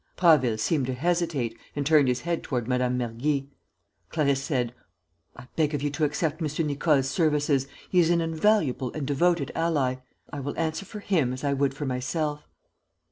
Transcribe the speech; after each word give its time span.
Prasville 0.17 0.57
seemed 0.57 0.87
to 0.87 0.95
hesitate 0.95 1.55
and 1.75 1.85
turned 1.85 2.07
his 2.07 2.21
head 2.21 2.41
toward 2.41 2.67
Mme. 2.67 2.89
Mergy. 2.97 3.49
Clarisse 4.09 4.41
said: 4.41 4.73
"I 5.35 5.47
beg 5.55 5.75
of 5.75 5.83
you 5.83 5.91
to 5.91 6.05
accept 6.05 6.41
M. 6.41 6.65
Nicole's 6.65 7.07
services. 7.07 7.67
He 7.87 7.99
is 7.99 8.09
an 8.09 8.19
invaluable 8.19 8.91
and 8.93 9.05
devoted 9.05 9.51
ally. 9.53 9.97
I 10.33 10.39
will 10.39 10.57
answer 10.57 10.85
for 10.85 11.01
him 11.01 11.33
as 11.33 11.43
I 11.43 11.53
would 11.53 11.75
for 11.75 11.85
myself." 11.85 12.47